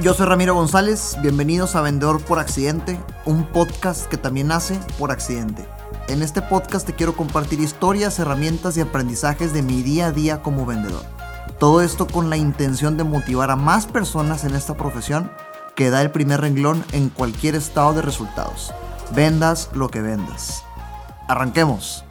Yo 0.00 0.14
soy 0.14 0.26
Ramiro 0.26 0.54
González, 0.54 1.16
bienvenidos 1.22 1.74
a 1.74 1.80
Vendedor 1.80 2.22
por 2.22 2.38
Accidente, 2.38 3.00
un 3.24 3.44
podcast 3.46 4.06
que 4.06 4.16
también 4.16 4.46
nace 4.46 4.78
por 4.96 5.10
accidente. 5.10 5.66
En 6.06 6.22
este 6.22 6.40
podcast 6.40 6.86
te 6.86 6.94
quiero 6.94 7.16
compartir 7.16 7.58
historias, 7.58 8.20
herramientas 8.20 8.76
y 8.76 8.80
aprendizajes 8.80 9.52
de 9.52 9.62
mi 9.62 9.82
día 9.82 10.06
a 10.06 10.12
día 10.12 10.40
como 10.40 10.64
vendedor. 10.64 11.02
Todo 11.58 11.82
esto 11.82 12.06
con 12.06 12.30
la 12.30 12.36
intención 12.36 12.96
de 12.96 13.02
motivar 13.02 13.50
a 13.50 13.56
más 13.56 13.86
personas 13.86 14.44
en 14.44 14.54
esta 14.54 14.76
profesión 14.76 15.32
que 15.74 15.90
da 15.90 16.00
el 16.00 16.12
primer 16.12 16.42
renglón 16.42 16.84
en 16.92 17.08
cualquier 17.08 17.56
estado 17.56 17.92
de 17.94 18.02
resultados. 18.02 18.72
Vendas 19.16 19.68
lo 19.74 19.88
que 19.88 20.00
vendas. 20.00 20.62
Arranquemos. 21.26 22.04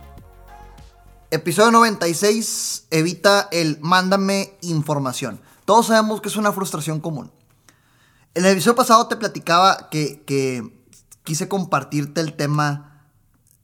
Episodio 1.32 1.72
96. 1.72 2.88
Evita 2.92 3.48
el 3.54 3.80
mándame 3.80 4.58
información. 4.60 5.40
Todos 5.64 5.88
sabemos 5.88 6.20
que 6.20 6.28
es 6.28 6.36
una 6.36 6.52
frustración 6.52 7.00
común. 7.00 7.32
En 8.38 8.46
el 8.46 8.52
episodio 8.52 8.76
pasado 8.76 9.08
te 9.08 9.16
platicaba 9.16 9.90
que, 9.90 10.72
quise 11.24 11.48
compartirte 11.48 12.22
el 12.22 12.36
tema 12.36 13.02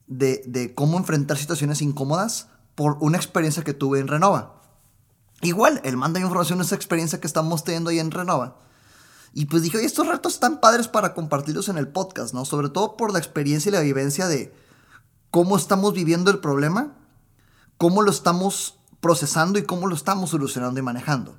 de, 0.08 0.42
de, 0.48 0.74
cómo 0.74 0.98
enfrentar 0.98 1.38
situaciones 1.38 1.80
incómodas 1.80 2.48
por 2.74 2.98
una 2.98 3.16
experiencia 3.16 3.62
que 3.62 3.72
tuve 3.72 4.00
en 4.00 4.08
Renova. 4.08 4.60
Igual, 5.42 5.80
el 5.84 5.96
mándame 5.96 6.26
información 6.26 6.60
es 6.60 6.66
esa 6.66 6.74
experiencia 6.74 7.20
que 7.20 7.28
estamos 7.28 7.62
teniendo 7.62 7.90
ahí 7.90 8.00
en 8.00 8.10
Renova. 8.10 8.58
Y 9.32 9.44
pues 9.44 9.62
dije, 9.62 9.84
estos 9.84 10.08
retos 10.08 10.34
están 10.34 10.58
padres 10.58 10.88
para 10.88 11.14
compartirlos 11.14 11.68
en 11.68 11.78
el 11.78 11.86
podcast, 11.86 12.34
¿no? 12.34 12.44
Sobre 12.44 12.68
todo 12.68 12.96
por 12.96 13.12
la 13.12 13.20
experiencia 13.20 13.68
y 13.68 13.72
la 13.72 13.80
vivencia 13.80 14.26
de 14.26 14.52
cómo 15.30 15.56
estamos 15.56 15.94
viviendo 15.94 16.32
el 16.32 16.40
problema, 16.40 16.96
cómo 17.78 18.02
lo 18.02 18.10
estamos 18.10 18.80
procesando 18.98 19.56
y 19.60 19.62
cómo 19.62 19.86
lo 19.86 19.94
estamos 19.94 20.30
solucionando 20.30 20.80
y 20.80 20.82
manejando. 20.82 21.36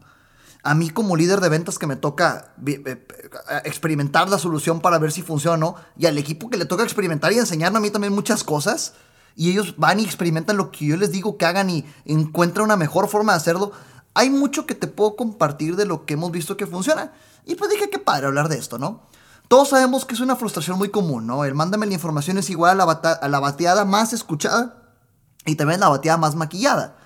A 0.65 0.73
mí 0.73 0.89
como 0.89 1.15
líder 1.15 1.41
de 1.41 1.49
ventas 1.49 1.77
que 1.77 1.85
me 1.85 1.95
toca 1.95 2.55
eh, 2.65 3.07
experimentar 3.63 4.27
la 4.29 4.39
solución 4.39 4.81
para 4.81 4.97
ver 4.97 5.11
si 5.11 5.21
funciona 5.21 5.53
o 5.53 5.57
no, 5.57 5.75
y 5.95 6.07
al 6.07 6.17
equipo 6.17 6.49
que 6.49 6.57
le 6.57 6.65
toca 6.65 6.83
experimentar 6.83 7.31
y 7.31 7.37
enseñarme 7.37 7.77
a 7.77 7.81
mí 7.81 7.91
también 7.91 8.13
muchas 8.13 8.43
cosas, 8.43 8.95
y 9.35 9.51
ellos 9.51 9.75
van 9.77 9.99
y 9.99 10.03
experimentan 10.03 10.57
lo 10.57 10.71
que 10.71 10.87
yo 10.87 10.97
les 10.97 11.11
digo 11.11 11.37
que 11.37 11.45
hagan 11.45 11.69
y 11.69 11.85
encuentran 12.05 12.65
una 12.65 12.77
mejor 12.77 13.07
forma 13.07 13.33
de 13.33 13.37
hacerlo, 13.37 13.71
hay 14.15 14.29
mucho 14.31 14.65
que 14.65 14.73
te 14.73 14.87
puedo 14.87 15.15
compartir 15.15 15.75
de 15.75 15.85
lo 15.85 16.05
que 16.05 16.15
hemos 16.15 16.31
visto 16.31 16.57
que 16.57 16.65
funciona. 16.65 17.13
Y 17.45 17.55
pues 17.55 17.69
dije, 17.69 17.89
qué 17.89 17.99
padre 17.99 18.27
hablar 18.27 18.49
de 18.49 18.57
esto, 18.57 18.79
¿no? 18.79 19.03
Todos 19.47 19.69
sabemos 19.69 20.05
que 20.05 20.15
es 20.15 20.21
una 20.21 20.35
frustración 20.35 20.77
muy 20.79 20.89
común, 20.89 21.27
¿no? 21.27 21.45
El 21.45 21.53
mándame 21.53 21.85
la 21.85 21.93
información 21.93 22.37
es 22.39 22.49
igual 22.49 22.81
a 22.81 22.85
la, 22.85 22.93
a 22.93 23.27
la 23.27 23.39
bateada 23.39 23.85
más 23.85 24.13
escuchada 24.13 24.81
y 25.45 25.55
también 25.55 25.81
la 25.81 25.89
bateada 25.89 26.17
más 26.17 26.33
maquillada. 26.33 26.97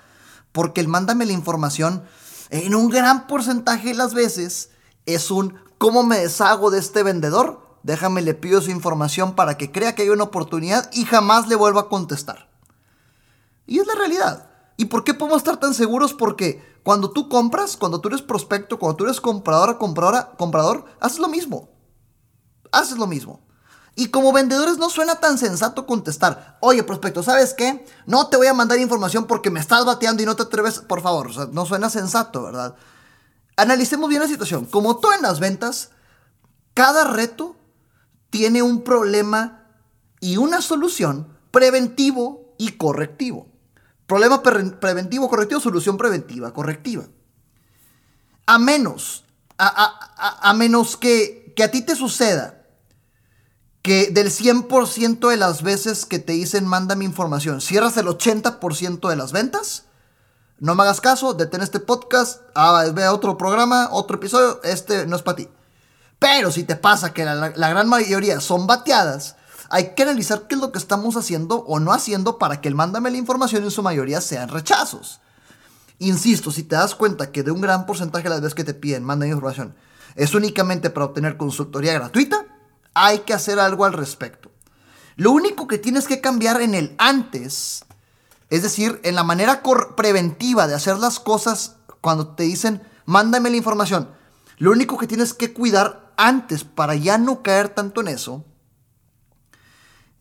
Porque 0.52 0.80
el 0.80 0.88
mándame 0.88 1.26
la 1.26 1.32
información, 1.32 2.04
en 2.50 2.74
un 2.74 2.88
gran 2.88 3.26
porcentaje 3.26 3.88
de 3.88 3.94
las 3.94 4.14
veces, 4.14 4.70
es 5.06 5.30
un 5.30 5.54
¿cómo 5.78 6.02
me 6.02 6.18
deshago 6.18 6.70
de 6.70 6.78
este 6.78 7.02
vendedor? 7.02 7.60
Déjame 7.82 8.20
le 8.20 8.34
pido 8.34 8.60
su 8.60 8.70
información 8.70 9.34
para 9.34 9.56
que 9.56 9.72
crea 9.72 9.94
que 9.94 10.02
hay 10.02 10.10
una 10.10 10.24
oportunidad 10.24 10.90
y 10.92 11.04
jamás 11.04 11.48
le 11.48 11.56
vuelva 11.56 11.82
a 11.82 11.88
contestar. 11.88 12.50
Y 13.66 13.78
es 13.78 13.86
la 13.86 13.94
realidad. 13.94 14.50
¿Y 14.76 14.86
por 14.86 15.04
qué 15.04 15.14
podemos 15.14 15.38
estar 15.38 15.58
tan 15.58 15.74
seguros? 15.74 16.12
Porque 16.12 16.62
cuando 16.82 17.10
tú 17.10 17.28
compras, 17.28 17.76
cuando 17.76 18.00
tú 18.00 18.08
eres 18.08 18.22
prospecto, 18.22 18.78
cuando 18.78 18.96
tú 18.96 19.04
eres 19.04 19.20
compradora, 19.20 19.78
compradora, 19.78 20.32
comprador, 20.36 20.84
haces 21.00 21.18
lo 21.18 21.28
mismo. 21.28 21.70
Haces 22.72 22.98
lo 22.98 23.06
mismo. 23.06 23.40
Y 24.00 24.06
como 24.06 24.32
vendedores 24.32 24.78
no 24.78 24.88
suena 24.88 25.16
tan 25.16 25.36
sensato 25.36 25.84
contestar, 25.84 26.56
oye 26.60 26.82
prospecto, 26.82 27.22
¿sabes 27.22 27.52
qué? 27.52 27.84
No 28.06 28.28
te 28.28 28.38
voy 28.38 28.46
a 28.46 28.54
mandar 28.54 28.78
información 28.78 29.26
porque 29.26 29.50
me 29.50 29.60
estás 29.60 29.84
bateando 29.84 30.22
y 30.22 30.24
no 30.24 30.36
te 30.36 30.44
atreves, 30.44 30.78
por 30.78 31.02
favor, 31.02 31.52
no 31.52 31.66
suena 31.66 31.90
sensato, 31.90 32.44
¿verdad? 32.44 32.76
Analicemos 33.56 34.08
bien 34.08 34.22
la 34.22 34.26
situación. 34.26 34.64
Como 34.64 34.96
todo 34.96 35.12
en 35.12 35.20
las 35.20 35.38
ventas, 35.38 35.90
cada 36.72 37.04
reto 37.12 37.56
tiene 38.30 38.62
un 38.62 38.84
problema 38.84 39.66
y 40.18 40.38
una 40.38 40.62
solución 40.62 41.36
preventivo 41.50 42.54
y 42.56 42.78
correctivo. 42.78 43.48
Problema 44.06 44.42
preventivo, 44.42 45.28
correctivo, 45.28 45.60
solución 45.60 45.98
preventiva, 45.98 46.54
correctiva. 46.54 47.04
A 48.46 48.58
menos, 48.58 49.26
a, 49.58 50.54
menos 50.54 50.96
que 50.96 51.54
a 51.62 51.70
ti 51.70 51.82
te 51.82 51.94
suceda 51.94 52.59
que 53.82 54.10
del 54.10 54.30
100% 54.30 55.28
de 55.28 55.36
las 55.36 55.62
veces 55.62 56.04
que 56.04 56.18
te 56.18 56.32
dicen 56.32 56.66
mándame 56.66 57.04
información, 57.04 57.60
cierras 57.60 57.96
el 57.96 58.06
80% 58.06 59.08
de 59.08 59.16
las 59.16 59.32
ventas, 59.32 59.84
no 60.58 60.74
me 60.74 60.82
hagas 60.82 61.00
caso, 61.00 61.32
detén 61.32 61.62
este 61.62 61.80
podcast, 61.80 62.42
ah, 62.54 62.84
ve 62.92 63.08
otro 63.08 63.38
programa, 63.38 63.88
otro 63.92 64.16
episodio, 64.16 64.60
este 64.62 65.06
no 65.06 65.16
es 65.16 65.22
para 65.22 65.36
ti. 65.36 65.48
Pero 66.18 66.52
si 66.52 66.64
te 66.64 66.76
pasa 66.76 67.14
que 67.14 67.24
la, 67.24 67.34
la 67.56 67.68
gran 67.70 67.88
mayoría 67.88 68.40
son 68.40 68.66
bateadas, 68.66 69.36
hay 69.70 69.94
que 69.94 70.02
analizar 70.02 70.46
qué 70.46 70.56
es 70.56 70.60
lo 70.60 70.70
que 70.70 70.78
estamos 70.78 71.16
haciendo 71.16 71.64
o 71.64 71.80
no 71.80 71.92
haciendo 71.92 72.36
para 72.36 72.60
que 72.60 72.68
el 72.68 72.74
mándame 72.74 73.10
la 73.10 73.16
información 73.16 73.64
en 73.64 73.70
su 73.70 73.82
mayoría 73.82 74.20
sean 74.20 74.50
rechazos. 74.50 75.20
Insisto, 75.98 76.50
si 76.50 76.64
te 76.64 76.76
das 76.76 76.94
cuenta 76.94 77.30
que 77.30 77.42
de 77.42 77.52
un 77.52 77.60
gran 77.60 77.86
porcentaje 77.86 78.24
de 78.24 78.30
las 78.30 78.40
veces 78.40 78.54
que 78.54 78.64
te 78.64 78.74
piden 78.74 79.04
mándame 79.04 79.32
información 79.32 79.74
es 80.16 80.34
únicamente 80.34 80.90
para 80.90 81.06
obtener 81.06 81.36
consultoría 81.36 81.94
gratuita, 81.94 82.39
hay 82.94 83.20
que 83.20 83.34
hacer 83.34 83.58
algo 83.58 83.84
al 83.84 83.92
respecto. 83.92 84.50
Lo 85.16 85.32
único 85.32 85.66
que 85.66 85.78
tienes 85.78 86.06
que 86.06 86.20
cambiar 86.20 86.60
en 86.60 86.74
el 86.74 86.94
antes, 86.98 87.84
es 88.48 88.62
decir, 88.62 89.00
en 89.04 89.14
la 89.14 89.24
manera 89.24 89.62
preventiva 89.96 90.66
de 90.66 90.74
hacer 90.74 90.98
las 90.98 91.20
cosas 91.20 91.76
cuando 92.00 92.28
te 92.28 92.44
dicen 92.44 92.82
mándame 93.04 93.50
la 93.50 93.56
información, 93.56 94.10
lo 94.58 94.70
único 94.70 94.98
que 94.98 95.06
tienes 95.06 95.34
que 95.34 95.52
cuidar 95.52 96.12
antes 96.16 96.64
para 96.64 96.94
ya 96.94 97.18
no 97.18 97.42
caer 97.42 97.70
tanto 97.70 98.00
en 98.00 98.08
eso 98.08 98.44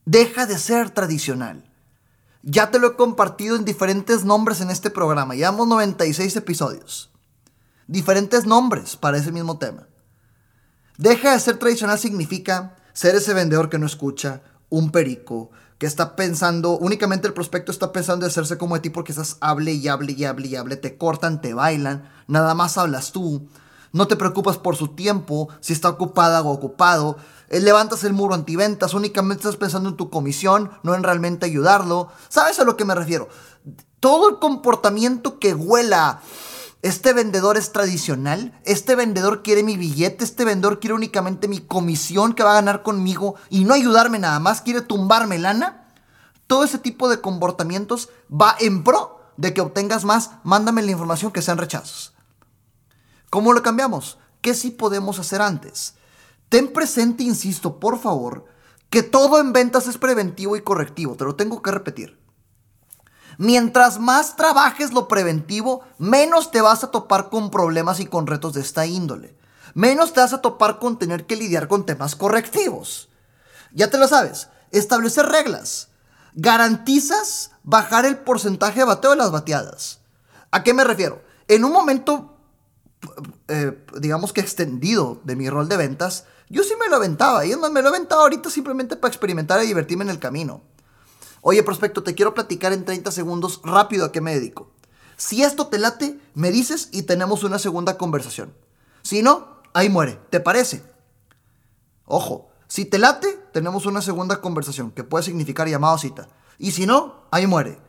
deja 0.05 0.47
de 0.47 0.57
ser 0.57 0.89
tradicional. 0.89 1.63
Ya 2.41 2.71
te 2.71 2.79
lo 2.79 2.87
he 2.87 2.95
compartido 2.95 3.55
en 3.55 3.65
diferentes 3.65 4.25
nombres 4.25 4.61
en 4.61 4.71
este 4.71 4.89
programa. 4.89 5.35
Llevamos 5.35 5.67
96 5.67 6.35
episodios. 6.35 7.11
Diferentes 7.85 8.45
nombres 8.45 8.95
para 8.95 9.17
ese 9.17 9.31
mismo 9.31 9.59
tema. 9.59 9.88
Deja 10.99 11.31
de 11.31 11.39
ser 11.39 11.55
tradicional 11.55 11.97
significa 11.97 12.75
ser 12.91 13.15
ese 13.15 13.33
vendedor 13.33 13.69
que 13.69 13.79
no 13.79 13.85
escucha, 13.85 14.41
un 14.67 14.91
perico, 14.91 15.49
que 15.77 15.85
está 15.85 16.17
pensando, 16.17 16.77
únicamente 16.77 17.25
el 17.25 17.33
prospecto 17.33 17.71
está 17.71 17.93
pensando 17.93 18.25
de 18.25 18.31
hacerse 18.31 18.57
como 18.57 18.75
de 18.75 18.81
ti 18.81 18.89
porque 18.89 19.13
estás 19.13 19.37
hable 19.39 19.71
y 19.71 19.87
hable 19.87 20.11
y 20.11 20.25
hable 20.25 20.49
y 20.49 20.57
hable, 20.57 20.75
te 20.75 20.97
cortan, 20.97 21.39
te 21.39 21.53
bailan, 21.53 22.11
nada 22.27 22.53
más 22.53 22.77
hablas 22.77 23.13
tú, 23.13 23.47
no 23.93 24.09
te 24.09 24.17
preocupas 24.17 24.57
por 24.57 24.75
su 24.75 24.89
tiempo, 24.89 25.47
si 25.61 25.71
está 25.71 25.87
ocupada 25.87 26.41
o 26.41 26.49
ocupado, 26.49 27.15
eh, 27.47 27.61
levantas 27.61 28.03
el 28.03 28.11
muro 28.11 28.35
antiventas, 28.35 28.93
únicamente 28.93 29.43
estás 29.43 29.55
pensando 29.55 29.87
en 29.87 29.95
tu 29.95 30.09
comisión, 30.09 30.69
no 30.83 30.95
en 30.95 31.03
realmente 31.03 31.45
ayudarlo. 31.45 32.09
¿Sabes 32.27 32.59
a 32.59 32.65
lo 32.65 32.75
que 32.75 32.83
me 32.83 32.93
refiero? 32.93 33.29
Todo 34.01 34.27
el 34.27 34.39
comportamiento 34.39 35.39
que 35.39 35.53
huela, 35.53 36.21
este 36.81 37.11
vendedor 37.11 37.57
es 37.57 37.73
tradicional, 37.73 38.57
este 38.63 38.95
vendedor 38.95 39.43
quiere 39.43 39.63
mi 39.63 39.75
billete, 39.75 40.23
este 40.23 40.45
vendedor 40.45 40.79
quiere 40.79 40.93
únicamente 40.93 41.49
mi 41.49 41.59
comisión 41.59 42.33
que 42.33 42.43
va 42.43 42.51
a 42.51 42.55
ganar 42.55 42.83
conmigo 42.83 43.35
y 43.49 43.65
no 43.65 43.73
ayudarme 43.73 44.17
nada 44.17 44.39
más, 44.39 44.61
quiere 44.61 44.81
tumbarme 44.81 45.39
lana. 45.39 45.87
Todo 46.47 46.63
ese 46.63 46.79
tipo 46.79 47.09
de 47.09 47.19
comportamientos 47.19 48.09
va 48.31 48.55
en 48.59 48.83
pro 48.83 49.19
de 49.35 49.53
que 49.53 49.61
obtengas 49.61 50.05
más, 50.05 50.31
mándame 50.43 50.81
la 50.81 50.91
información 50.91 51.31
que 51.31 51.41
sean 51.41 51.57
rechazos. 51.57 52.13
¿Cómo 53.29 53.53
lo 53.53 53.61
cambiamos? 53.61 54.17
¿Qué 54.41 54.53
sí 54.53 54.71
podemos 54.71 55.19
hacer 55.19 55.41
antes? 55.41 55.95
Ten 56.47 56.71
presente, 56.71 57.23
insisto, 57.23 57.79
por 57.79 57.99
favor, 57.99 58.45
que 58.89 59.03
todo 59.03 59.39
en 59.39 59.53
ventas 59.53 59.87
es 59.87 59.97
preventivo 59.97 60.55
y 60.55 60.61
correctivo. 60.61 61.15
Te 61.15 61.25
lo 61.25 61.35
tengo 61.35 61.61
que 61.61 61.71
repetir. 61.71 62.18
Mientras 63.39 64.01
más 64.01 64.35
trabajes 64.35 64.91
lo 64.91 65.07
preventivo, 65.07 65.81
menos 65.97 66.51
te 66.51 66.59
vas 66.59 66.83
a 66.83 66.91
topar 66.91 67.29
con 67.29 67.51
problemas 67.51 68.01
y 68.01 68.05
con 68.05 68.27
retos 68.27 68.53
de 68.53 68.59
esta 68.59 68.85
índole. 68.85 69.33
Menos 69.73 70.11
te 70.11 70.19
vas 70.19 70.33
a 70.33 70.41
topar 70.41 70.77
con 70.77 70.99
tener 70.99 71.25
que 71.25 71.37
lidiar 71.37 71.69
con 71.69 71.85
temas 71.85 72.17
correctivos. 72.17 73.07
Ya 73.71 73.89
te 73.89 73.97
lo 73.97 74.09
sabes. 74.09 74.49
Establecer 74.71 75.25
reglas. 75.25 75.87
Garantizas 76.33 77.51
bajar 77.63 78.05
el 78.05 78.17
porcentaje 78.17 78.79
de 78.79 78.85
bateo 78.85 79.11
de 79.11 79.15
las 79.15 79.31
bateadas. 79.31 80.01
¿A 80.51 80.61
qué 80.61 80.73
me 80.73 80.83
refiero? 80.83 81.21
En 81.47 81.63
un 81.63 81.71
momento, 81.71 82.35
eh, 83.47 83.85
digamos 84.01 84.33
que 84.33 84.41
extendido 84.41 85.21
de 85.23 85.37
mi 85.37 85.49
rol 85.49 85.69
de 85.69 85.77
ventas, 85.77 86.25
yo 86.49 86.61
sí 86.63 86.73
me 86.77 86.89
lo 86.89 86.97
aventaba. 86.97 87.45
Y 87.45 87.53
es 87.53 87.57
más, 87.57 87.71
me 87.71 87.81
lo 87.81 87.87
he 87.87 87.91
aventado 87.91 88.19
ahorita 88.19 88.49
simplemente 88.49 88.97
para 88.97 89.13
experimentar 89.13 89.63
y 89.63 89.67
divertirme 89.67 90.03
en 90.03 90.09
el 90.09 90.19
camino. 90.19 90.61
Oye, 91.41 91.63
prospecto, 91.63 92.03
te 92.03 92.15
quiero 92.15 92.33
platicar 92.33 92.73
en 92.73 92.85
30 92.85 93.11
segundos 93.11 93.61
rápido 93.63 94.05
a 94.05 94.11
qué 94.11 94.21
me 94.21 94.33
dedico. 94.33 94.71
Si 95.17 95.43
esto 95.43 95.67
te 95.67 95.79
late, 95.79 96.19
me 96.33 96.51
dices 96.51 96.89
y 96.91 97.03
tenemos 97.03 97.43
una 97.43 97.59
segunda 97.59 97.97
conversación. 97.97 98.53
Si 99.01 99.21
no, 99.21 99.59
ahí 99.73 99.89
muere. 99.89 100.19
¿Te 100.29 100.39
parece? 100.39 100.83
Ojo, 102.05 102.49
si 102.67 102.85
te 102.85 102.99
late, 102.99 103.39
tenemos 103.53 103.85
una 103.85 104.01
segunda 104.01 104.41
conversación, 104.41 104.91
que 104.91 105.03
puede 105.03 105.23
significar 105.23 105.67
llamado 105.67 105.97
cita. 105.97 106.29
Y 106.57 106.71
si 106.71 106.85
no, 106.85 107.25
ahí 107.31 107.47
muere. 107.47 107.79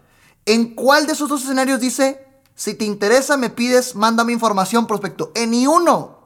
¿En 0.46 0.74
cuál 0.74 1.06
de 1.06 1.12
esos 1.12 1.28
dos 1.28 1.42
escenarios 1.42 1.80
dice, 1.80 2.26
si 2.54 2.74
te 2.74 2.84
interesa, 2.84 3.36
me 3.36 3.50
pides, 3.50 3.94
mándame 3.94 4.32
información, 4.32 4.86
prospecto? 4.86 5.32
En 5.34 5.50
ni 5.50 5.66
uno. 5.66 6.18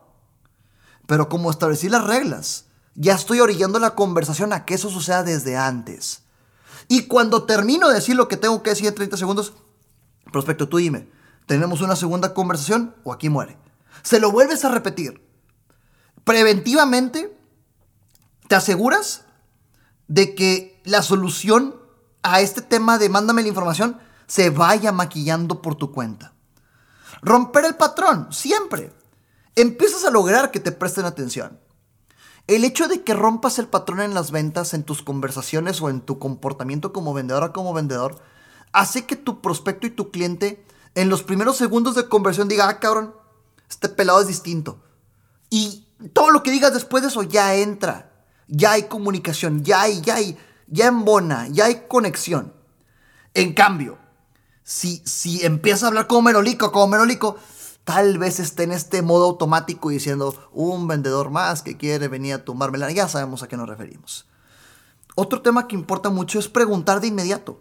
Pero 1.06 1.28
como 1.28 1.50
establecí 1.50 1.88
las 1.88 2.04
reglas, 2.04 2.66
ya 2.94 3.14
estoy 3.14 3.40
orillando 3.40 3.78
la 3.78 3.94
conversación 3.94 4.52
a 4.52 4.64
que 4.64 4.74
eso 4.74 4.90
suceda 4.90 5.22
desde 5.22 5.56
antes. 5.56 6.23
Y 6.88 7.06
cuando 7.06 7.44
termino 7.44 7.88
de 7.88 7.94
decir 7.94 8.16
lo 8.16 8.28
que 8.28 8.36
tengo 8.36 8.62
que 8.62 8.70
decir 8.70 8.86
en 8.86 8.94
30 8.94 9.16
segundos, 9.16 9.54
prospecto, 10.32 10.68
tú 10.68 10.78
dime, 10.78 11.08
¿tenemos 11.46 11.80
una 11.80 11.96
segunda 11.96 12.34
conversación 12.34 12.94
o 13.04 13.12
aquí 13.12 13.28
muere? 13.28 13.56
Se 14.02 14.20
lo 14.20 14.30
vuelves 14.30 14.64
a 14.64 14.70
repetir. 14.70 15.22
Preventivamente, 16.24 17.36
te 18.48 18.54
aseguras 18.54 19.24
de 20.08 20.34
que 20.34 20.80
la 20.84 21.02
solución 21.02 21.76
a 22.22 22.40
este 22.40 22.62
tema 22.62 22.98
de 22.98 23.08
mándame 23.08 23.42
la 23.42 23.48
información 23.48 23.98
se 24.26 24.50
vaya 24.50 24.92
maquillando 24.92 25.62
por 25.62 25.76
tu 25.76 25.92
cuenta. 25.92 26.32
Romper 27.22 27.64
el 27.64 27.76
patrón, 27.76 28.28
siempre. 28.32 28.92
Empiezas 29.54 30.04
a 30.04 30.10
lograr 30.10 30.50
que 30.50 30.60
te 30.60 30.72
presten 30.72 31.04
atención. 31.04 31.58
El 32.46 32.64
hecho 32.64 32.88
de 32.88 33.02
que 33.02 33.14
rompas 33.14 33.58
el 33.58 33.68
patrón 33.68 34.00
en 34.00 34.12
las 34.12 34.30
ventas, 34.30 34.74
en 34.74 34.84
tus 34.84 35.02
conversaciones 35.02 35.80
o 35.80 35.88
en 35.88 36.02
tu 36.02 36.18
comportamiento 36.18 36.92
como 36.92 37.14
vendedora 37.14 37.52
como 37.52 37.72
vendedor, 37.72 38.20
hace 38.72 39.06
que 39.06 39.16
tu 39.16 39.40
prospecto 39.40 39.86
y 39.86 39.90
tu 39.90 40.10
cliente 40.10 40.64
en 40.94 41.08
los 41.08 41.22
primeros 41.22 41.56
segundos 41.56 41.94
de 41.94 42.08
conversión 42.08 42.48
diga, 42.48 42.68
ah, 42.68 42.80
cabrón, 42.80 43.14
este 43.68 43.88
pelado 43.88 44.20
es 44.20 44.26
distinto. 44.26 44.78
Y 45.48 45.86
todo 46.12 46.30
lo 46.30 46.42
que 46.42 46.50
digas 46.50 46.74
después 46.74 47.02
de 47.02 47.08
eso 47.08 47.22
ya 47.22 47.54
entra. 47.54 48.12
Ya 48.46 48.72
hay 48.72 48.84
comunicación, 48.84 49.64
ya 49.64 49.82
hay, 49.82 50.02
ya 50.02 50.16
hay, 50.16 50.36
ya 50.66 50.86
embona, 50.86 51.48
ya 51.48 51.64
hay 51.64 51.86
conexión. 51.88 52.52
En 53.32 53.54
cambio, 53.54 53.98
si, 54.62 55.02
si 55.06 55.44
empieza 55.44 55.86
a 55.86 55.88
hablar 55.88 56.06
como 56.06 56.22
merolico, 56.22 56.70
como 56.70 56.88
merolico, 56.88 57.36
tal 57.84 58.18
vez 58.18 58.40
esté 58.40 58.64
en 58.64 58.72
este 58.72 59.02
modo 59.02 59.24
automático 59.26 59.90
diciendo 59.90 60.34
un 60.52 60.88
vendedor 60.88 61.30
más 61.30 61.62
que 61.62 61.76
quiere 61.76 62.08
venir 62.08 62.34
a 62.34 62.44
tumbármela. 62.44 62.90
Ya 62.90 63.08
sabemos 63.08 63.42
a 63.42 63.48
qué 63.48 63.56
nos 63.56 63.68
referimos. 63.68 64.26
Otro 65.14 65.42
tema 65.42 65.68
que 65.68 65.76
importa 65.76 66.10
mucho 66.10 66.38
es 66.38 66.48
preguntar 66.48 67.00
de 67.00 67.08
inmediato. 67.08 67.60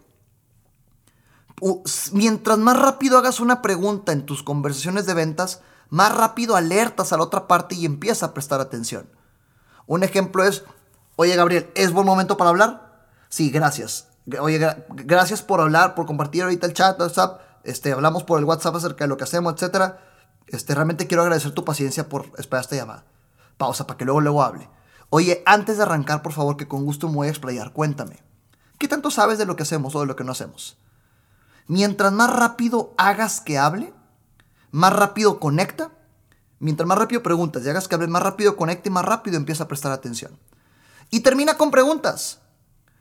Mientras 2.12 2.58
más 2.58 2.78
rápido 2.78 3.16
hagas 3.16 3.38
una 3.38 3.62
pregunta 3.62 4.12
en 4.12 4.26
tus 4.26 4.42
conversaciones 4.42 5.06
de 5.06 5.14
ventas, 5.14 5.60
más 5.88 6.14
rápido 6.16 6.56
alertas 6.56 7.12
a 7.12 7.16
la 7.16 7.22
otra 7.22 7.46
parte 7.46 7.76
y 7.76 7.86
empieza 7.86 8.26
a 8.26 8.34
prestar 8.34 8.60
atención. 8.60 9.08
Un 9.86 10.02
ejemplo 10.02 10.42
es, 10.44 10.64
oye 11.16 11.36
Gabriel, 11.36 11.70
¿es 11.74 11.92
buen 11.92 12.06
momento 12.06 12.36
para 12.36 12.50
hablar? 12.50 13.06
Sí, 13.28 13.50
gracias. 13.50 14.08
Oye, 14.40 14.58
gracias 14.88 15.42
por 15.42 15.60
hablar, 15.60 15.94
por 15.94 16.06
compartir 16.06 16.42
ahorita 16.42 16.66
el 16.66 16.72
chat, 16.72 16.98
WhatsApp. 16.98 17.40
Este, 17.62 17.92
hablamos 17.92 18.24
por 18.24 18.38
el 18.38 18.44
WhatsApp 18.44 18.76
acerca 18.76 19.04
de 19.04 19.08
lo 19.08 19.16
que 19.16 19.24
hacemos, 19.24 19.54
etc. 19.62 19.94
Este, 20.46 20.74
realmente 20.74 21.06
quiero 21.06 21.22
agradecer 21.22 21.52
tu 21.52 21.64
paciencia 21.64 22.08
por 22.08 22.30
esperar 22.38 22.64
esta 22.64 22.76
llamada. 22.76 23.04
Pausa 23.56 23.86
para 23.86 23.96
que 23.96 24.04
luego 24.04 24.20
luego 24.20 24.42
hable. 24.42 24.68
Oye, 25.10 25.42
antes 25.46 25.76
de 25.76 25.84
arrancar, 25.84 26.22
por 26.22 26.32
favor, 26.32 26.56
que 26.56 26.68
con 26.68 26.84
gusto 26.84 27.08
me 27.08 27.16
voy 27.16 27.28
a 27.28 27.30
explayar, 27.30 27.72
cuéntame. 27.72 28.22
¿Qué 28.78 28.88
tanto 28.88 29.10
sabes 29.10 29.38
de 29.38 29.46
lo 29.46 29.56
que 29.56 29.62
hacemos 29.62 29.94
o 29.94 30.00
de 30.00 30.06
lo 30.06 30.16
que 30.16 30.24
no 30.24 30.32
hacemos? 30.32 30.76
Mientras 31.66 32.12
más 32.12 32.34
rápido 32.34 32.92
hagas 32.98 33.40
que 33.40 33.58
hable, 33.58 33.94
más 34.70 34.92
rápido 34.92 35.38
conecta. 35.38 35.92
Mientras 36.58 36.86
más 36.86 36.98
rápido 36.98 37.22
preguntas 37.22 37.64
y 37.64 37.68
hagas 37.68 37.88
que 37.88 37.94
hable, 37.94 38.08
más 38.08 38.22
rápido 38.22 38.56
conecta 38.56 38.88
y 38.88 38.92
más 38.92 39.04
rápido 39.04 39.36
empieza 39.36 39.64
a 39.64 39.68
prestar 39.68 39.92
atención. 39.92 40.38
Y 41.10 41.20
termina 41.20 41.56
con 41.56 41.70
preguntas. 41.70 42.40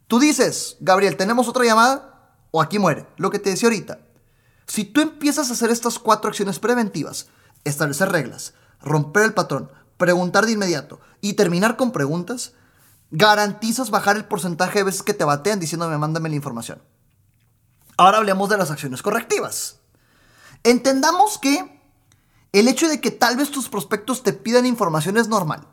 Tú 0.08 0.20
dices, 0.20 0.78
Gabriel, 0.82 1.18
¿tenemos 1.18 1.48
otra 1.48 1.66
llamada? 1.66 2.36
O 2.52 2.62
aquí 2.62 2.78
muere. 2.78 3.08
Lo 3.18 3.32
que 3.32 3.40
te 3.40 3.50
decía 3.50 3.68
ahorita. 3.68 4.00
Si 4.68 4.86
tú 4.86 5.02
empiezas 5.02 5.50
a 5.50 5.54
hacer 5.54 5.70
estas 5.70 6.00
cuatro 6.00 6.30
acciones 6.30 6.60
preventivas, 6.60 7.28
establecer 7.64 8.12
reglas, 8.12 8.54
romper 8.82 9.24
el 9.24 9.34
patrón, 9.34 9.72
preguntar 9.98 10.46
de 10.46 10.54
inmediato 10.54 11.00
y 11.22 11.34
terminar 11.34 11.78
con 11.78 11.92
preguntas, 11.92 12.54
garantizas 13.12 13.90
bajar 13.90 14.16
el 14.16 14.26
porcentaje 14.26 14.80
de 14.80 14.86
veces 14.86 15.04
que 15.04 15.14
te 15.14 15.24
batean 15.24 15.60
diciéndome 15.60 15.98
mándame 15.98 16.30
la 16.30 16.36
información. 16.36 16.82
Ahora 17.98 18.18
hablemos 18.18 18.50
de 18.50 18.58
las 18.58 18.72
acciones 18.72 19.02
correctivas. 19.02 19.80
Entendamos 20.64 21.38
que 21.38 21.82
el 22.52 22.68
hecho 22.68 22.88
de 22.88 23.02
que 23.02 23.12
tal 23.12 23.38
vez 23.38 23.52
tus 23.52 23.70
prospectos 23.70 24.24
te 24.24 24.34
pidan 24.34 24.66
información 24.66 25.18
es 25.18 25.28
normal 25.28 25.68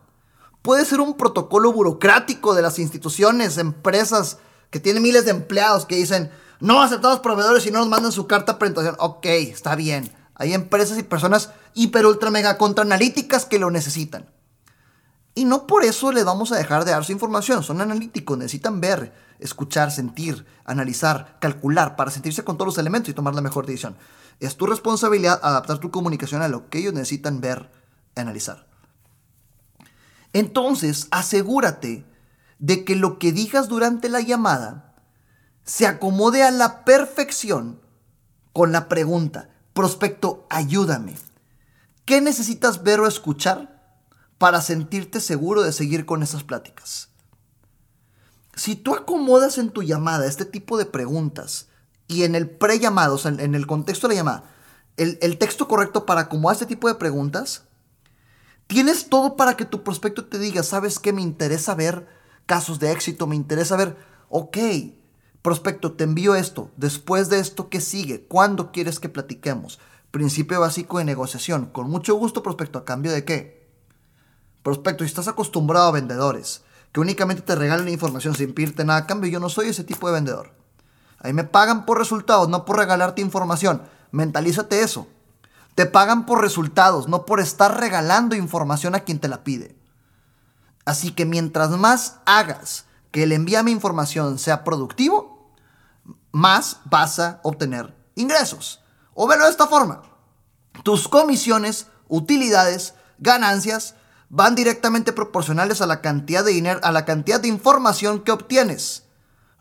puede 0.62 0.84
ser 0.84 1.00
un 1.00 1.14
protocolo 1.14 1.72
burocrático 1.72 2.54
de 2.54 2.62
las 2.62 2.78
instituciones, 2.78 3.58
empresas 3.58 4.38
que 4.70 4.80
tienen 4.80 5.02
miles 5.02 5.24
de 5.24 5.32
empleados 5.32 5.86
que 5.86 5.96
dicen, 5.96 6.30
no 6.60 6.82
aceptamos 6.82 7.20
proveedores 7.20 7.66
y 7.66 7.70
no 7.70 7.80
nos 7.80 7.88
mandan 7.88 8.12
su 8.12 8.26
carta 8.26 8.52
de 8.52 8.58
presentación. 8.58 8.96
Ok, 8.98 9.26
está 9.26 9.74
bien. 9.74 10.12
Hay 10.34 10.52
empresas 10.54 10.98
y 10.98 11.02
personas 11.02 11.50
hiper, 11.74 12.06
ultra, 12.06 12.30
mega 12.30 12.58
contra 12.58 12.84
analíticas 12.84 13.46
que 13.46 13.58
lo 13.58 13.70
necesitan. 13.70 14.30
Y 15.34 15.44
no 15.44 15.66
por 15.66 15.84
eso 15.84 16.12
le 16.12 16.24
vamos 16.24 16.52
a 16.52 16.56
dejar 16.56 16.84
de 16.84 16.90
dar 16.90 17.04
su 17.04 17.12
información. 17.12 17.62
Son 17.62 17.80
analíticos, 17.80 18.36
necesitan 18.36 18.80
ver, 18.80 19.12
escuchar, 19.38 19.90
sentir, 19.90 20.44
analizar, 20.64 21.38
calcular 21.40 21.96
para 21.96 22.10
sentirse 22.10 22.44
con 22.44 22.56
todos 22.56 22.68
los 22.68 22.78
elementos 22.78 23.08
y 23.08 23.14
tomar 23.14 23.34
la 23.34 23.40
mejor 23.40 23.64
decisión. 23.64 23.96
Es 24.38 24.56
tu 24.56 24.66
responsabilidad 24.66 25.40
adaptar 25.42 25.78
tu 25.78 25.90
comunicación 25.90 26.42
a 26.42 26.48
lo 26.48 26.68
que 26.68 26.78
ellos 26.78 26.94
necesitan 26.94 27.40
ver, 27.40 27.70
analizar. 28.16 28.66
Entonces, 30.32 31.08
asegúrate 31.10 32.04
de 32.58 32.84
que 32.84 32.96
lo 32.96 33.18
que 33.18 33.32
digas 33.32 33.68
durante 33.68 34.08
la 34.08 34.20
llamada 34.20 34.89
se 35.70 35.86
acomode 35.86 36.42
a 36.42 36.50
la 36.50 36.84
perfección 36.84 37.80
con 38.52 38.72
la 38.72 38.88
pregunta, 38.88 39.50
prospecto, 39.72 40.44
ayúdame. 40.50 41.14
¿Qué 42.04 42.20
necesitas 42.20 42.82
ver 42.82 42.98
o 42.98 43.06
escuchar 43.06 43.80
para 44.36 44.62
sentirte 44.62 45.20
seguro 45.20 45.62
de 45.62 45.70
seguir 45.70 46.06
con 46.06 46.24
esas 46.24 46.42
pláticas? 46.42 47.10
Si 48.56 48.74
tú 48.74 48.96
acomodas 48.96 49.58
en 49.58 49.70
tu 49.70 49.84
llamada 49.84 50.26
este 50.26 50.44
tipo 50.44 50.76
de 50.76 50.86
preguntas 50.86 51.68
y 52.08 52.24
en 52.24 52.34
el 52.34 52.50
pre-llamado, 52.50 53.14
o 53.14 53.18
sea, 53.18 53.30
en 53.30 53.54
el 53.54 53.68
contexto 53.68 54.08
de 54.08 54.14
la 54.14 54.20
llamada, 54.20 54.44
el, 54.96 55.20
el 55.22 55.38
texto 55.38 55.68
correcto 55.68 56.04
para 56.04 56.22
acomodar 56.22 56.54
este 56.56 56.66
tipo 56.66 56.88
de 56.88 56.96
preguntas, 56.96 57.62
Tienes 58.66 59.08
todo 59.08 59.34
para 59.34 59.56
que 59.56 59.64
tu 59.64 59.82
prospecto 59.82 60.26
te 60.26 60.38
diga, 60.38 60.62
¿sabes 60.62 61.00
qué? 61.00 61.12
Me 61.12 61.22
interesa 61.22 61.74
ver 61.74 62.06
casos 62.46 62.78
de 62.78 62.92
éxito, 62.92 63.26
me 63.26 63.34
interesa 63.34 63.76
ver, 63.76 63.96
ok, 64.28 64.58
prospecto, 65.42 65.92
te 65.92 66.04
envío 66.04 66.34
esto, 66.34 66.70
después 66.76 67.28
de 67.28 67.38
esto, 67.38 67.68
¿qué 67.68 67.80
sigue? 67.80 68.26
¿Cuándo 68.26 68.72
quieres 68.72 69.00
que 69.00 69.08
platiquemos? 69.08 69.78
Principio 70.10 70.60
básico 70.60 70.98
de 70.98 71.04
negociación, 71.04 71.66
con 71.66 71.88
mucho 71.88 72.14
gusto, 72.14 72.42
prospecto, 72.42 72.78
¿a 72.78 72.84
cambio 72.84 73.12
de 73.12 73.24
qué? 73.24 73.70
Prospecto, 74.62 75.04
si 75.04 75.08
estás 75.08 75.28
acostumbrado 75.28 75.88
a 75.88 75.92
vendedores 75.92 76.62
que 76.92 77.00
únicamente 77.00 77.42
te 77.42 77.54
regalen 77.54 77.88
información 77.88 78.34
sin 78.34 78.52
pedirte 78.52 78.84
nada 78.84 79.00
a 79.00 79.06
cambio, 79.06 79.30
yo 79.30 79.40
no 79.40 79.48
soy 79.48 79.68
ese 79.68 79.84
tipo 79.84 80.08
de 80.08 80.14
vendedor. 80.14 80.52
Ahí 81.20 81.32
me 81.32 81.44
pagan 81.44 81.86
por 81.86 81.98
resultados, 81.98 82.48
no 82.48 82.64
por 82.64 82.78
regalarte 82.78 83.22
información. 83.22 83.82
Mentalízate 84.10 84.82
eso. 84.82 85.06
Te 85.74 85.86
pagan 85.86 86.26
por 86.26 86.40
resultados, 86.40 87.08
no 87.08 87.26
por 87.26 87.40
estar 87.40 87.78
regalando 87.78 88.34
información 88.34 88.94
a 88.94 89.00
quien 89.00 89.20
te 89.20 89.28
la 89.28 89.44
pide. 89.44 89.76
Así 90.84 91.12
que 91.12 91.26
mientras 91.26 91.70
más 91.70 92.18
hagas 92.24 92.86
que 93.12 93.22
el 93.22 93.32
envíame 93.32 93.70
información 93.70 94.38
sea 94.38 94.64
productivo, 94.64 95.29
más 96.32 96.78
vas 96.84 97.18
a 97.18 97.40
obtener 97.42 97.94
ingresos. 98.14 98.80
O 99.14 99.26
velo 99.26 99.44
de 99.44 99.50
esta 99.50 99.66
forma. 99.66 100.02
Tus 100.82 101.08
comisiones, 101.08 101.86
utilidades, 102.08 102.94
ganancias 103.18 103.94
van 104.28 104.54
directamente 104.54 105.12
proporcionales 105.12 105.80
a 105.80 105.86
la 105.86 106.00
cantidad 106.00 106.44
de 106.44 106.52
dinero, 106.52 106.80
a 106.82 106.92
la 106.92 107.04
cantidad 107.04 107.40
de 107.40 107.48
información 107.48 108.20
que 108.20 108.32
obtienes, 108.32 109.04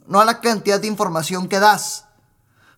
no 0.07 0.21
a 0.21 0.25
la 0.25 0.41
cantidad 0.41 0.79
de 0.79 0.87
información 0.87 1.49
que 1.49 1.59
das. 1.59 2.05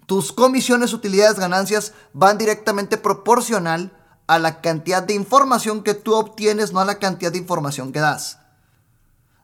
Tus 0.06 0.32
comisiones, 0.32 0.94
utilidades, 0.94 1.38
ganancias 1.38 1.94
van 2.14 2.38
directamente 2.38 2.98
proporcional 2.98 3.92
a 4.28 4.40
la 4.40 4.62
cantidad 4.62 5.04
de 5.04 5.14
información 5.14 5.84
que 5.84 5.94
tú 5.94 6.16
obtienes, 6.16 6.72
no 6.74 6.80
a 6.80 6.86
la 6.86 7.00
cantidad 7.00 7.32
de 7.32 7.38
información 7.38 7.92
que 7.92 8.00
das. 8.00 8.41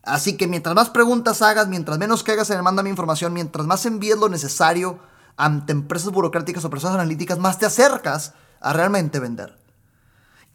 Así 0.08 0.38
que 0.38 0.48
mientras 0.48 0.74
más 0.74 0.90
preguntas 0.90 1.42
hagas, 1.42 1.68
mientras 1.68 1.98
menos 1.98 2.24
hagas 2.28 2.50
en 2.50 2.58
el 2.58 2.64
mándame 2.64 2.90
información, 2.90 3.34
mientras 3.34 3.68
más 3.68 3.86
envíes 3.86 4.18
lo 4.18 4.30
necesario 4.30 5.00
ante 5.36 5.74
empresas 5.74 6.12
burocráticas 6.12 6.64
o 6.64 6.70
personas 6.70 6.96
analíticas, 6.96 7.38
más 7.38 7.60
te 7.60 7.66
acercas 7.66 8.34
a 8.62 8.72
realmente 8.72 9.20
vender. 9.20 9.58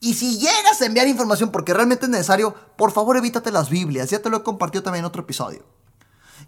Y 0.00 0.14
si 0.14 0.38
llegas 0.38 0.80
a 0.80 0.86
enviar 0.86 1.06
información 1.06 1.50
porque 1.50 1.74
realmente 1.74 2.06
es 2.06 2.10
necesario, 2.10 2.54
por 2.76 2.92
favor 2.92 3.18
evítate 3.18 3.52
las 3.52 3.68
Biblias. 3.68 4.08
Ya 4.08 4.22
te 4.22 4.30
lo 4.30 4.38
he 4.38 4.42
compartido 4.42 4.82
también 4.82 5.04
en 5.04 5.08
otro 5.08 5.22
episodio. 5.22 5.62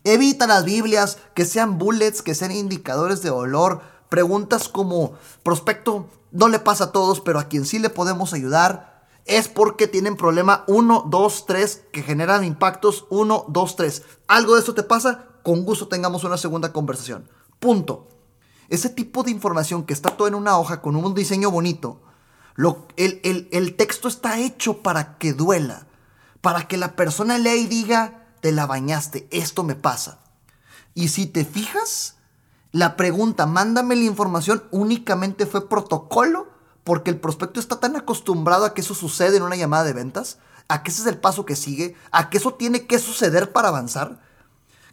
Evita 0.02 0.46
las 0.46 0.64
Biblias, 0.64 1.18
que 1.34 1.44
sean 1.44 1.78
bullets, 1.78 2.22
que 2.22 2.34
sean 2.34 2.52
indicadores 2.52 3.20
de 3.20 3.28
dolor. 3.28 3.82
Preguntas 4.08 4.68
como, 4.68 5.12
prospecto, 5.42 6.08
no 6.32 6.48
le 6.48 6.58
pasa 6.58 6.84
a 6.84 6.92
todos, 6.92 7.20
pero 7.20 7.38
a 7.38 7.48
quien 7.48 7.66
sí 7.66 7.78
le 7.78 7.90
podemos 7.90 8.32
ayudar 8.32 8.93
es 9.24 9.48
porque 9.48 9.86
tienen 9.86 10.16
problema 10.16 10.64
1, 10.66 11.06
2, 11.08 11.46
3, 11.46 11.82
que 11.92 12.02
generan 12.02 12.44
impactos 12.44 13.06
1, 13.10 13.46
2, 13.48 13.76
3. 13.76 14.02
¿Algo 14.28 14.54
de 14.54 14.60
eso 14.60 14.74
te 14.74 14.82
pasa? 14.82 15.28
Con 15.42 15.64
gusto 15.64 15.88
tengamos 15.88 16.24
una 16.24 16.36
segunda 16.36 16.72
conversación. 16.72 17.28
Punto. 17.58 18.08
Ese 18.68 18.88
tipo 18.88 19.22
de 19.22 19.30
información 19.30 19.84
que 19.84 19.92
está 19.92 20.10
todo 20.10 20.28
en 20.28 20.34
una 20.34 20.58
hoja 20.58 20.80
con 20.80 20.96
un 20.96 21.14
diseño 21.14 21.50
bonito, 21.50 22.00
Lo, 22.54 22.86
el, 22.96 23.48
el 23.50 23.76
texto 23.76 24.08
está 24.08 24.38
hecho 24.38 24.82
para 24.82 25.18
que 25.18 25.32
duela, 25.32 25.86
para 26.40 26.68
que 26.68 26.76
la 26.76 26.94
persona 26.94 27.38
lea 27.38 27.56
y 27.56 27.66
diga, 27.66 28.28
te 28.40 28.52
la 28.52 28.66
bañaste, 28.66 29.26
esto 29.30 29.64
me 29.64 29.74
pasa. 29.74 30.20
Y 30.94 31.08
si 31.08 31.26
te 31.26 31.44
fijas, 31.44 32.16
la 32.70 32.96
pregunta, 32.96 33.46
mándame 33.46 33.96
la 33.96 34.04
información, 34.04 34.64
únicamente 34.70 35.46
fue 35.46 35.68
protocolo, 35.68 36.48
porque 36.84 37.10
el 37.10 37.18
prospecto 37.18 37.58
está 37.58 37.80
tan 37.80 37.96
acostumbrado 37.96 38.66
a 38.66 38.74
que 38.74 38.82
eso 38.82 38.94
sucede 38.94 39.38
en 39.38 39.42
una 39.42 39.56
llamada 39.56 39.84
de 39.84 39.94
ventas, 39.94 40.38
a 40.68 40.82
que 40.82 40.90
ese 40.90 41.02
es 41.02 41.08
el 41.08 41.18
paso 41.18 41.44
que 41.44 41.56
sigue, 41.56 41.96
a 42.12 42.30
que 42.30 42.36
eso 42.36 42.54
tiene 42.54 42.86
que 42.86 42.98
suceder 42.98 43.52
para 43.52 43.68
avanzar, 43.68 44.20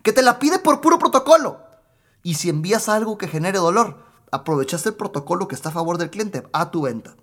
que 0.01 0.13
te 0.13 0.21
la 0.21 0.39
pide 0.39 0.59
por 0.59 0.81
puro 0.81 0.97
protocolo. 0.97 1.59
Y 2.23 2.35
si 2.35 2.49
envías 2.49 2.89
algo 2.89 3.17
que 3.17 3.27
genere 3.27 3.59
dolor, 3.59 4.03
aprovechaste 4.31 4.89
el 4.89 4.95
protocolo 4.95 5.47
que 5.47 5.55
está 5.55 5.69
a 5.69 5.73
favor 5.73 5.97
del 5.97 6.09
cliente 6.09 6.47
a 6.53 6.71
tu 6.71 6.83
venta. 6.83 7.15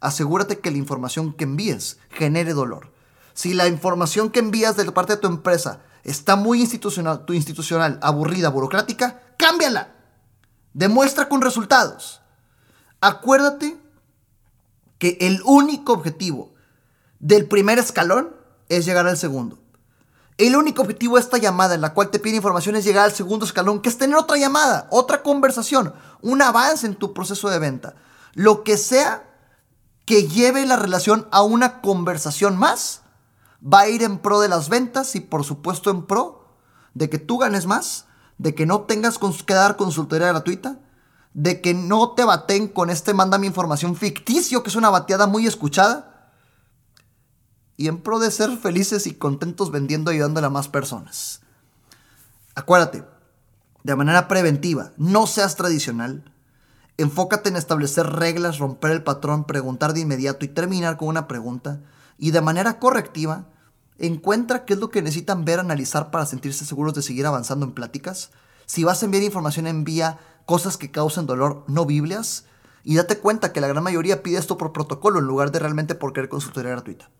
Asegúrate 0.00 0.58
que 0.58 0.70
la 0.70 0.78
información 0.78 1.32
que 1.32 1.44
envíes 1.44 1.98
genere 2.10 2.52
dolor. 2.54 2.92
Si 3.34 3.54
la 3.54 3.68
información 3.68 4.30
que 4.30 4.40
envías 4.40 4.76
de 4.76 4.90
parte 4.92 5.14
de 5.14 5.20
tu 5.20 5.28
empresa 5.28 5.80
está 6.04 6.36
muy 6.36 6.60
institucional, 6.60 7.24
tu 7.24 7.32
institucional, 7.32 7.98
aburrida, 8.02 8.50
burocrática, 8.50 9.22
cámbiala. 9.38 9.94
Demuestra 10.74 11.28
con 11.28 11.40
resultados. 11.40 12.21
Acuérdate 13.02 13.76
que 14.98 15.18
el 15.20 15.42
único 15.44 15.92
objetivo 15.92 16.54
del 17.18 17.48
primer 17.48 17.80
escalón 17.80 18.30
es 18.68 18.84
llegar 18.84 19.08
al 19.08 19.18
segundo. 19.18 19.58
El 20.38 20.54
único 20.54 20.82
objetivo 20.82 21.16
de 21.16 21.22
esta 21.22 21.36
llamada 21.36 21.74
en 21.74 21.80
la 21.80 21.94
cual 21.94 22.10
te 22.10 22.20
pide 22.20 22.36
información 22.36 22.76
es 22.76 22.84
llegar 22.84 23.04
al 23.04 23.12
segundo 23.12 23.44
escalón, 23.44 23.82
que 23.82 23.88
es 23.88 23.98
tener 23.98 24.16
otra 24.16 24.36
llamada, 24.36 24.86
otra 24.90 25.24
conversación, 25.24 25.92
un 26.20 26.42
avance 26.42 26.86
en 26.86 26.94
tu 26.94 27.12
proceso 27.12 27.50
de 27.50 27.58
venta. 27.58 27.96
Lo 28.34 28.62
que 28.62 28.76
sea 28.76 29.28
que 30.04 30.28
lleve 30.28 30.64
la 30.64 30.76
relación 30.76 31.26
a 31.32 31.42
una 31.42 31.80
conversación 31.80 32.56
más, 32.56 33.02
va 33.62 33.80
a 33.80 33.88
ir 33.88 34.04
en 34.04 34.18
pro 34.18 34.38
de 34.38 34.48
las 34.48 34.68
ventas 34.68 35.16
y 35.16 35.20
por 35.20 35.42
supuesto 35.42 35.90
en 35.90 36.06
pro 36.06 36.46
de 36.94 37.10
que 37.10 37.18
tú 37.18 37.38
ganes 37.38 37.66
más, 37.66 38.06
de 38.38 38.54
que 38.54 38.64
no 38.64 38.82
tengas 38.82 39.18
que 39.18 39.54
dar 39.54 39.76
consultoría 39.76 40.28
gratuita, 40.28 40.78
de 41.34 41.60
que 41.60 41.74
no 41.74 42.10
te 42.10 42.24
baten 42.24 42.68
con 42.68 42.90
este 42.90 43.14
manda 43.14 43.38
mi 43.38 43.46
información 43.46 43.96
ficticio, 43.96 44.62
que 44.62 44.70
es 44.70 44.76
una 44.76 44.90
bateada 44.90 45.26
muy 45.26 45.46
escuchada, 45.46 46.30
y 47.76 47.88
en 47.88 48.02
pro 48.02 48.18
de 48.18 48.30
ser 48.30 48.56
felices 48.58 49.06
y 49.06 49.14
contentos 49.14 49.70
vendiendo 49.70 50.12
y 50.12 50.16
ayudándole 50.16 50.46
a 50.46 50.50
más 50.50 50.68
personas. 50.68 51.40
Acuérdate, 52.54 53.04
de 53.82 53.96
manera 53.96 54.28
preventiva, 54.28 54.92
no 54.96 55.26
seas 55.26 55.56
tradicional. 55.56 56.30
Enfócate 56.98 57.48
en 57.48 57.56
establecer 57.56 58.06
reglas, 58.06 58.58
romper 58.58 58.90
el 58.90 59.02
patrón, 59.02 59.44
preguntar 59.44 59.94
de 59.94 60.00
inmediato 60.00 60.44
y 60.44 60.48
terminar 60.48 60.98
con 60.98 61.08
una 61.08 61.26
pregunta. 61.26 61.80
Y 62.18 62.30
de 62.30 62.42
manera 62.42 62.78
correctiva, 62.78 63.46
encuentra 63.98 64.64
qué 64.64 64.74
es 64.74 64.78
lo 64.78 64.90
que 64.90 65.02
necesitan 65.02 65.44
ver, 65.44 65.58
analizar 65.58 66.10
para 66.10 66.26
sentirse 66.26 66.66
seguros 66.66 66.94
de 66.94 67.02
seguir 67.02 67.26
avanzando 67.26 67.64
en 67.64 67.72
pláticas. 67.72 68.30
Si 68.66 68.84
vas 68.84 69.02
a 69.02 69.06
enviar 69.06 69.24
información, 69.24 69.66
envía 69.66 70.18
cosas 70.46 70.76
que 70.76 70.90
causen 70.90 71.26
dolor, 71.26 71.64
no 71.68 71.86
Biblias. 71.86 72.46
Y 72.84 72.96
date 72.96 73.18
cuenta 73.18 73.52
que 73.52 73.60
la 73.60 73.68
gran 73.68 73.84
mayoría 73.84 74.22
pide 74.22 74.38
esto 74.38 74.58
por 74.58 74.72
protocolo 74.72 75.20
en 75.20 75.26
lugar 75.26 75.52
de 75.52 75.60
realmente 75.60 75.94
por 75.94 76.12
querer 76.12 76.28
consultoría 76.28 76.72
gratuita. 76.72 77.10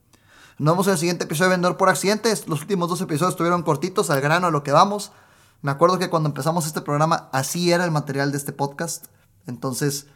Nos 0.58 0.74
vemos 0.74 0.86
en 0.86 0.92
el 0.92 0.98
siguiente 0.98 1.24
episodio 1.24 1.50
de 1.50 1.54
Vendedor 1.56 1.76
por 1.76 1.88
Accidentes. 1.88 2.48
Los 2.48 2.62
últimos 2.62 2.88
dos 2.88 3.00
episodios 3.00 3.34
estuvieron 3.34 3.62
cortitos, 3.62 4.10
al 4.10 4.20
grano, 4.20 4.48
a 4.48 4.50
lo 4.50 4.62
que 4.62 4.72
vamos. 4.72 5.12
Me 5.60 5.70
acuerdo 5.70 5.98
que 5.98 6.10
cuando 6.10 6.28
empezamos 6.28 6.66
este 6.66 6.80
programa, 6.80 7.28
así 7.32 7.72
era 7.72 7.84
el 7.84 7.90
material 7.90 8.32
de 8.32 8.38
este 8.38 8.52
podcast. 8.52 9.06
Entonces, 9.46 10.06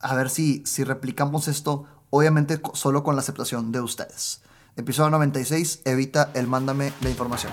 a 0.00 0.14
ver 0.14 0.30
si, 0.30 0.64
si 0.66 0.84
replicamos 0.84 1.48
esto, 1.48 1.86
obviamente 2.10 2.60
solo 2.74 3.02
con 3.02 3.16
la 3.16 3.22
aceptación 3.22 3.72
de 3.72 3.80
ustedes. 3.80 4.42
Episodio 4.76 5.10
96, 5.10 5.82
evita 5.84 6.30
el 6.34 6.46
mándame 6.46 6.92
la 7.00 7.10
información. 7.10 7.52